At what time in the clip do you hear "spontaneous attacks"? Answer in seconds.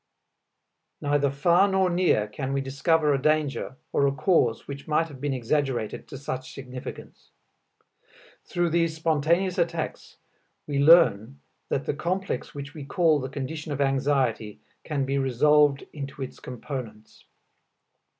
8.95-10.17